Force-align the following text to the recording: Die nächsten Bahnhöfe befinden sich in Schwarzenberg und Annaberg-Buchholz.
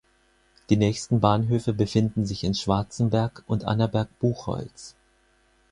Die 0.71 0.77
nächsten 0.77 1.19
Bahnhöfe 1.19 1.73
befinden 1.73 2.25
sich 2.25 2.43
in 2.43 2.55
Schwarzenberg 2.55 3.43
und 3.45 3.65
Annaberg-Buchholz. 3.65 4.95